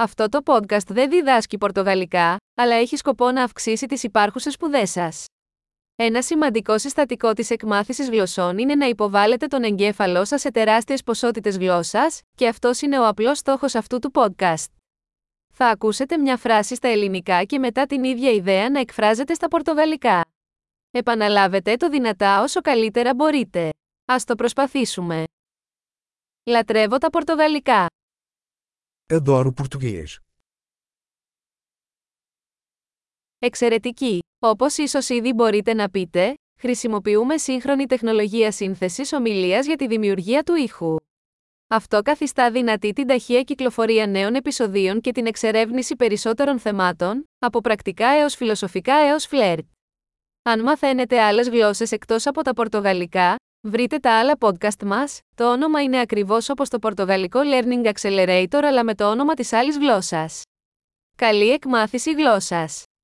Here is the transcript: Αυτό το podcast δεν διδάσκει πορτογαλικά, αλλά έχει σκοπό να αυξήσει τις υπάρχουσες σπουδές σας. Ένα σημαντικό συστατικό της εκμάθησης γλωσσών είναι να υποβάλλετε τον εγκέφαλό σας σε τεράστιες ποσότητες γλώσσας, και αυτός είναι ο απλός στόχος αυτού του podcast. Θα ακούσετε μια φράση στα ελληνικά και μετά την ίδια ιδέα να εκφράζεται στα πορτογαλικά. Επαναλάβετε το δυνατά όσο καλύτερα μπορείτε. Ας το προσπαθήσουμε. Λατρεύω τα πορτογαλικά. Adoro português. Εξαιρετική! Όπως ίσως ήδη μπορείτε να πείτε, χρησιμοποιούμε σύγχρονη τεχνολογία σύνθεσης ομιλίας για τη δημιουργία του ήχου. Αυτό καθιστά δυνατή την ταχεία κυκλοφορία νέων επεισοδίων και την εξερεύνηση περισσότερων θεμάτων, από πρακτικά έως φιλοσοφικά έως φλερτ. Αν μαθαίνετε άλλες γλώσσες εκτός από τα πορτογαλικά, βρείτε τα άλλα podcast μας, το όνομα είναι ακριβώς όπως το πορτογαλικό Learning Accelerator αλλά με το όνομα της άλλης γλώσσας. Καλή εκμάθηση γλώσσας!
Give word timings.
Αυτό 0.00 0.28
το 0.28 0.40
podcast 0.44 0.86
δεν 0.86 1.10
διδάσκει 1.10 1.58
πορτογαλικά, 1.58 2.36
αλλά 2.54 2.74
έχει 2.74 2.96
σκοπό 2.96 3.30
να 3.30 3.42
αυξήσει 3.42 3.86
τις 3.86 4.02
υπάρχουσες 4.02 4.52
σπουδές 4.52 4.90
σας. 4.90 5.26
Ένα 5.96 6.22
σημαντικό 6.22 6.78
συστατικό 6.78 7.32
της 7.32 7.50
εκμάθησης 7.50 8.08
γλωσσών 8.08 8.58
είναι 8.58 8.74
να 8.74 8.86
υποβάλλετε 8.86 9.46
τον 9.46 9.62
εγκέφαλό 9.62 10.24
σας 10.24 10.40
σε 10.40 10.50
τεράστιες 10.50 11.02
ποσότητες 11.02 11.56
γλώσσας, 11.56 12.20
και 12.34 12.48
αυτός 12.48 12.80
είναι 12.80 12.98
ο 12.98 13.06
απλός 13.06 13.38
στόχος 13.38 13.74
αυτού 13.74 13.98
του 13.98 14.10
podcast. 14.14 14.72
Θα 15.52 15.66
ακούσετε 15.66 16.18
μια 16.18 16.36
φράση 16.36 16.74
στα 16.74 16.88
ελληνικά 16.88 17.44
και 17.44 17.58
μετά 17.58 17.86
την 17.86 18.04
ίδια 18.04 18.30
ιδέα 18.30 18.70
να 18.70 18.80
εκφράζεται 18.80 19.34
στα 19.34 19.48
πορτογαλικά. 19.48 20.24
Επαναλάβετε 20.90 21.76
το 21.76 21.88
δυνατά 21.88 22.42
όσο 22.42 22.60
καλύτερα 22.60 23.14
μπορείτε. 23.14 23.70
Ας 24.04 24.24
το 24.24 24.34
προσπαθήσουμε. 24.34 25.24
Λατρεύω 26.44 26.98
τα 26.98 27.10
πορτογαλικά. 27.10 27.86
Adoro 29.12 29.52
português. 29.52 30.16
Εξαιρετική! 33.38 34.18
Όπως 34.38 34.76
ίσως 34.76 35.08
ήδη 35.08 35.32
μπορείτε 35.32 35.74
να 35.74 35.90
πείτε, 35.90 36.34
χρησιμοποιούμε 36.60 37.36
σύγχρονη 37.38 37.86
τεχνολογία 37.86 38.52
σύνθεσης 38.52 39.12
ομιλίας 39.12 39.66
για 39.66 39.76
τη 39.76 39.86
δημιουργία 39.86 40.42
του 40.42 40.54
ήχου. 40.54 40.96
Αυτό 41.68 42.02
καθιστά 42.02 42.50
δυνατή 42.50 42.92
την 42.92 43.06
ταχεία 43.06 43.42
κυκλοφορία 43.42 44.06
νέων 44.06 44.34
επεισοδίων 44.34 45.00
και 45.00 45.12
την 45.12 45.26
εξερεύνηση 45.26 45.96
περισσότερων 45.96 46.58
θεμάτων, 46.58 47.24
από 47.38 47.60
πρακτικά 47.60 48.08
έως 48.08 48.34
φιλοσοφικά 48.34 48.94
έως 48.94 49.26
φλερτ. 49.26 49.66
Αν 50.42 50.62
μαθαίνετε 50.62 51.20
άλλες 51.20 51.48
γλώσσες 51.48 51.92
εκτός 51.92 52.26
από 52.26 52.42
τα 52.42 52.52
πορτογαλικά, 52.52 53.36
βρείτε 53.60 53.98
τα 53.98 54.18
άλλα 54.18 54.36
podcast 54.40 54.84
μας, 54.84 55.20
το 55.34 55.52
όνομα 55.52 55.82
είναι 55.82 56.00
ακριβώς 56.00 56.48
όπως 56.48 56.68
το 56.68 56.78
πορτογαλικό 56.78 57.40
Learning 57.44 57.92
Accelerator 57.92 58.60
αλλά 58.64 58.84
με 58.84 58.94
το 58.94 59.10
όνομα 59.10 59.34
της 59.34 59.52
άλλης 59.52 59.78
γλώσσας. 59.78 60.42
Καλή 61.16 61.50
εκμάθηση 61.50 62.12
γλώσσας! 62.12 62.87